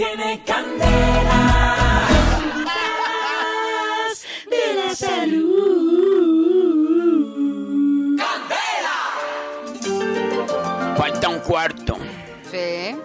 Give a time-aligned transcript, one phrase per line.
[0.00, 2.08] tiene candela.
[4.48, 6.30] De la salud.
[10.96, 11.98] Falta un cuarto.
[12.50, 12.96] Sí.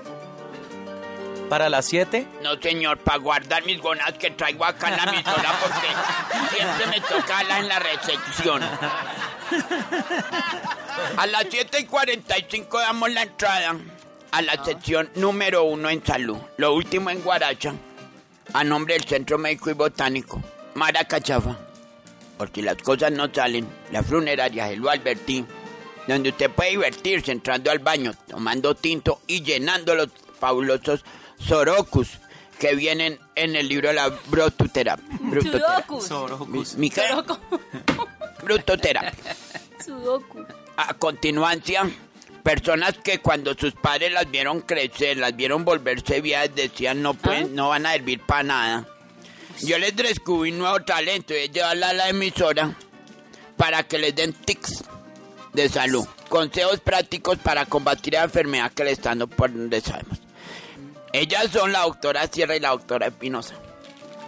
[1.50, 2.26] Para las 7.
[2.42, 5.88] No, señor, para guardar mis gonas que traigo acá en la emisora porque
[6.56, 8.64] siempre me toca hablar en la recepción.
[11.18, 13.76] A las 7 y 45 damos la entrada
[14.36, 16.36] a la sección número uno en salud.
[16.58, 17.74] Lo último en Guaracha,
[18.52, 20.44] a nombre del Centro Médico y Botánico,
[20.74, 21.58] Mara Cachafa.
[22.38, 25.48] Por si las cosas no salen, la funeraria Gelo Albertín,
[26.06, 31.06] donde usted puede divertirse entrando al baño, tomando tinto y llenando los fabulosos
[31.40, 32.20] sorocus
[32.60, 35.18] que vienen en el libro de la brotuterapia.
[35.42, 36.08] Sudokus.
[36.08, 36.76] Sorocus.
[36.76, 36.92] ¿Mi?
[38.44, 39.36] Brutoterapia.
[39.86, 40.46] Sudoku.
[40.76, 41.90] A continuancia,
[42.46, 47.56] personas que cuando sus padres las vieron crecer, las vieron volverse viejas, decían no pueden,
[47.56, 48.88] no van a servir para nada.
[49.64, 52.76] Yo les descubrí un nuevo talento y es llevarla a la emisora
[53.58, 54.84] para que les den tics
[55.54, 56.06] de salud.
[56.30, 60.20] Consejos prácticos para combatir la enfermedad que le están dando por donde sabemos.
[61.14, 63.56] Ellas son la doctora Sierra y la doctora Espinosa.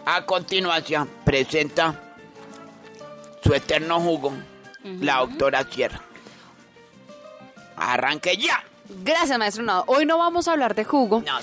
[0.07, 2.01] A continuación, presenta
[3.43, 4.33] su eterno jugo,
[4.83, 6.06] la doctora Sierra.
[7.77, 8.63] Arranque ya.
[9.03, 9.63] Gracias, maestro.
[9.63, 11.23] No, hoy no vamos a hablar de jugo.
[11.25, 11.39] No,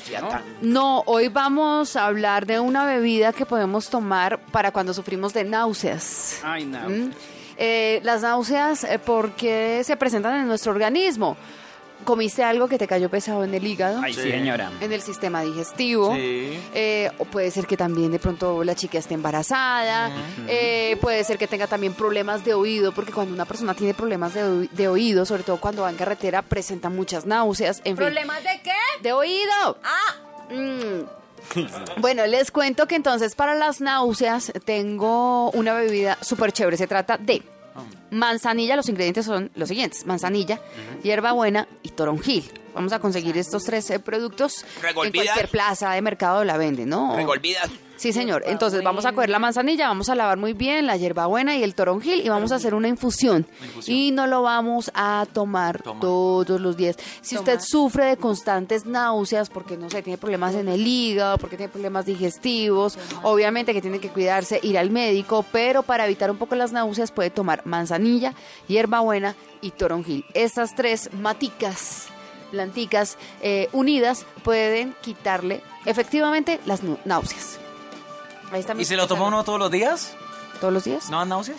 [0.62, 5.44] No, hoy vamos a hablar de una bebida que podemos tomar para cuando sufrimos de
[5.44, 6.40] náuseas.
[6.42, 6.64] Ay.
[6.64, 7.10] ¿Mm?
[7.56, 11.36] Eh, las náuseas, eh, ¿por qué se presentan en nuestro organismo?
[12.04, 14.70] Comiste algo que te cayó pesado en el hígado, Ay, sí, señora.
[14.80, 16.14] en el sistema digestivo.
[16.14, 16.58] Sí.
[16.74, 20.10] Eh, o puede ser que también de pronto la chica esté embarazada.
[20.46, 24.34] Eh, puede ser que tenga también problemas de oído, porque cuando una persona tiene problemas
[24.34, 27.78] de, oí- de oído, sobre todo cuando va en carretera, presenta muchas náuseas.
[27.84, 28.06] En fin.
[28.06, 28.72] ¿Problemas de qué?
[29.02, 29.78] De oído.
[29.82, 31.04] Ah, Mm.
[32.00, 36.76] Bueno, les cuento que entonces para las náuseas tengo una bebida súper chévere.
[36.76, 37.42] Se trata de
[38.10, 38.76] manzanilla.
[38.76, 40.60] Los ingredientes son los siguientes: manzanilla,
[41.02, 41.66] hierbabuena
[41.96, 42.63] toronjil.
[42.74, 45.26] Vamos a conseguir estos tres eh, productos en Revolvidas.
[45.26, 47.16] cualquier plaza de mercado la venden, ¿no?
[47.16, 47.70] Revolvidas.
[47.96, 48.42] Sí, señor.
[48.46, 51.74] Entonces vamos a coger la manzanilla, vamos a lavar muy bien la hierbabuena y el
[51.74, 53.46] toronjil y vamos a hacer una infusión.
[53.86, 56.96] Y no lo vamos a tomar todos los días.
[57.20, 61.56] Si usted sufre de constantes náuseas porque no sé, tiene problemas en el hígado, porque
[61.56, 66.36] tiene problemas digestivos, obviamente que tiene que cuidarse, ir al médico, pero para evitar un
[66.36, 68.34] poco las náuseas puede tomar manzanilla,
[68.66, 70.24] hierbabuena y toronjil.
[70.34, 72.08] Estas tres maticas
[72.54, 77.58] planticas eh, unidas pueden quitarle efectivamente las náuseas.
[78.52, 80.12] Ahí está mi ¿Y se lo toma uno todos los días?
[80.60, 81.10] todos los días?
[81.10, 81.58] ¿No dan náuseas?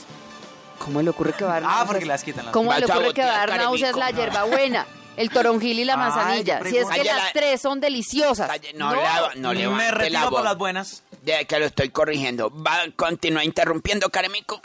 [0.80, 1.88] ¿Cómo le ocurre que va a dar Ah, náuseas?
[1.88, 4.86] porque las quitan las- ¿Cómo le ocurre que va a dar náuseas la hierbabuena,
[5.18, 6.62] el toronjil y la Ay, manzanilla?
[6.64, 8.48] Si es que las tres son deliciosas.
[8.48, 11.04] Calle- No, la- no Me levante la retiro por las buenas.
[11.24, 12.50] De que lo estoy corrigiendo.
[12.52, 14.62] Va a continuar interrumpiendo, Caremico.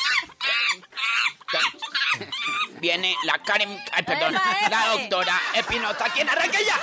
[2.81, 3.79] Viene la Karen...
[3.93, 4.35] Ay, perdón.
[4.71, 6.07] La doctora Espinosa.
[6.15, 6.81] ¿Quién arranca ya?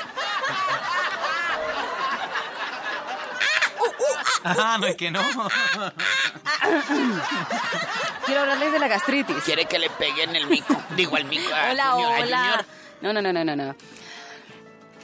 [4.44, 5.22] Ah, no es que no.
[8.26, 9.44] quiero hablarles de la gastritis.
[9.44, 10.76] Quiere que le pegue en el mico.
[10.96, 11.54] Digo, al mico.
[11.54, 12.38] al Hola, junior, hola.
[12.38, 12.66] junior.
[13.02, 13.76] No, no, no, no, no, no.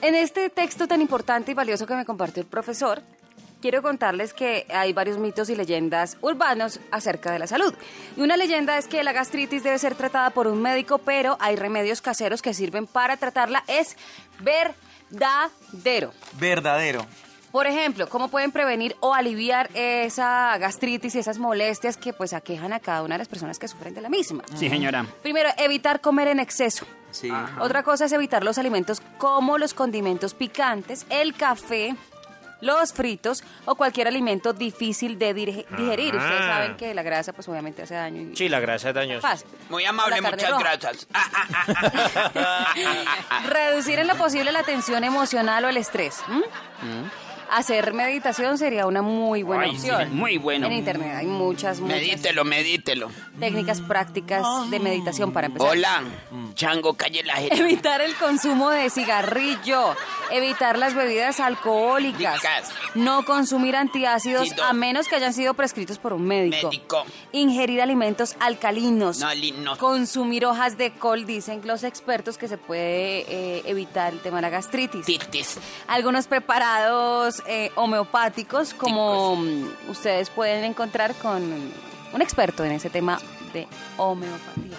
[0.02, 3.02] En este texto tan importante y valioso que me compartió el profesor,
[3.64, 7.74] quiero contarles que hay varios mitos y leyendas urbanos acerca de la salud.
[8.18, 11.56] Y una leyenda es que la gastritis debe ser tratada por un médico, pero hay
[11.56, 13.64] remedios caseros que sirven para tratarla.
[13.68, 13.96] Es
[14.42, 16.12] verdadero.
[16.34, 17.06] Verdadero.
[17.54, 22.74] Por ejemplo, ¿cómo pueden prevenir o aliviar esa gastritis y esas molestias que pues aquejan
[22.74, 24.44] a cada una de las personas que sufren de la misma?
[24.56, 25.06] Sí, señora.
[25.22, 26.86] Primero, evitar comer en exceso.
[27.12, 27.30] Sí.
[27.62, 31.96] Otra cosa es evitar los alimentos como los condimentos picantes, el café,
[32.64, 36.16] los fritos o cualquier alimento difícil de dire- digerir.
[36.16, 38.22] Ustedes saben que la grasa pues obviamente hace daño.
[38.32, 39.28] y- Sí, la grasa es dañosa.
[39.28, 39.48] Fácil.
[39.70, 40.62] Muy amable, muchas roja.
[40.78, 41.08] gracias.
[41.14, 41.92] Ah, ah, ah, ah,
[42.36, 43.44] ah, ah, ah.
[43.48, 46.22] Reducir en lo posible la tensión emocional o el estrés.
[46.30, 46.42] ¿m?
[47.56, 50.16] Hacer meditación sería una muy buena Ay, sí, opción.
[50.16, 50.66] muy bueno.
[50.66, 53.12] En internet hay muchas, muchas Medítelo, medítelo.
[53.40, 55.70] técnicas prácticas de meditación para empezar.
[55.70, 56.04] Hola,
[56.56, 57.56] chango, calle la gente.
[57.60, 59.96] Evitar el consumo de cigarrillo,
[60.32, 62.72] evitar las bebidas alcohólicas, Licas.
[62.96, 66.70] no consumir antiácidos a menos que hayan sido prescritos por un médico.
[66.70, 67.06] Médico.
[67.34, 69.20] Ingerir alimentos alcalinos.
[69.20, 69.78] No, li- no.
[69.78, 74.42] Consumir hojas de col, dicen los expertos que se puede eh, evitar el tema de
[74.42, 75.06] la gastritis.
[75.06, 75.60] Titis.
[75.88, 79.34] Algunos preparados eh, homeopáticos, como
[79.88, 81.72] ustedes pueden encontrar con
[82.14, 83.20] un experto en ese tema
[83.54, 83.68] de
[83.98, 84.78] homeopatía.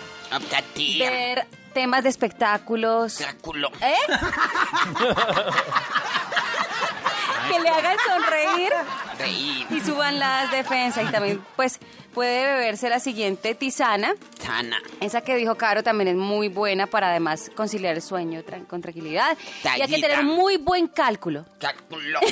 [1.10, 3.18] Ver temas de espectáculos.
[3.18, 3.70] Cáculo.
[3.80, 3.94] ¿Eh?
[7.50, 8.72] que le hagan sonreír
[9.18, 9.66] Reír.
[9.70, 11.04] y suban las defensas.
[11.04, 11.78] Y también, pues,
[12.14, 14.14] puede beberse la siguiente tisana.
[14.38, 14.78] Sana.
[15.00, 19.36] Esa que dijo Caro también es muy buena para además conciliar el sueño con tranquilidad.
[19.64, 20.08] Y hay que Tallita.
[20.08, 22.20] tener muy buen cálculo Cálculo.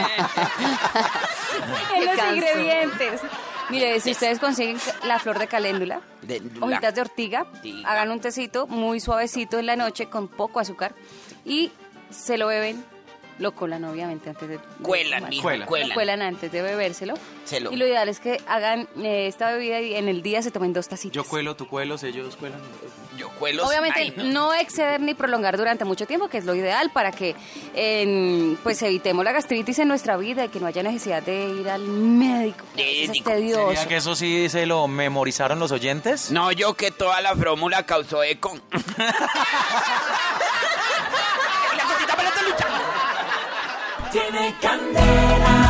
[1.96, 2.34] en los canso.
[2.34, 3.20] ingredientes.
[3.70, 7.88] Mire, si ustedes consiguen la flor de caléndula, De- hojitas de ortiga, Ortiga.
[7.90, 10.94] hagan un tecito muy suavecito en la noche con poco azúcar
[11.44, 11.70] y
[12.10, 12.84] se lo beben,
[13.40, 14.58] lo colan obviamente antes de...
[14.58, 15.60] de Cuelan, mijo, Cuelan.
[15.62, 15.90] Lo cuelan.
[15.94, 17.14] cuelan antes de bebérselo.
[17.44, 20.42] Se lo- Y lo ideal es que hagan eh, esta bebida y en el día
[20.42, 21.14] se tomen dos tacitas.
[21.14, 22.60] Yo cuelo, tú cuelos, ellos cuelan.
[23.16, 23.66] Yo cuelo.
[23.66, 24.54] Obviamente Ay, no.
[24.54, 27.34] exceder ni prolongar durante mucho tiempo, que es lo ideal para que
[28.62, 31.82] pues evitemos la gastritis en nuestra vida y que no haya necesidad de ir al
[31.82, 32.64] médico.
[32.76, 33.68] que Es tedioso.
[33.70, 36.30] ¿Sería que eso sí se lo memorizaron los oyentes?
[36.30, 38.58] No, yo que toda la fórmula causó eco.
[41.76, 42.66] La cosita para esta lucha.
[44.12, 45.69] Tiene candela.